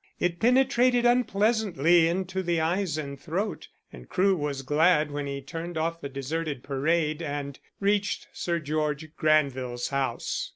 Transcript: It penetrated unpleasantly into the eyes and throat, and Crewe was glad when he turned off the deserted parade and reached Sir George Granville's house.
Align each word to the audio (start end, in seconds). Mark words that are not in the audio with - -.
It 0.19 0.39
penetrated 0.39 1.05
unpleasantly 1.05 2.07
into 2.07 2.41
the 2.41 2.59
eyes 2.59 2.97
and 2.97 3.21
throat, 3.21 3.67
and 3.93 4.09
Crewe 4.09 4.35
was 4.35 4.63
glad 4.63 5.11
when 5.11 5.27
he 5.27 5.43
turned 5.43 5.77
off 5.77 6.01
the 6.01 6.09
deserted 6.09 6.63
parade 6.63 7.21
and 7.21 7.59
reached 7.79 8.25
Sir 8.33 8.57
George 8.57 9.15
Granville's 9.15 9.89
house. 9.89 10.49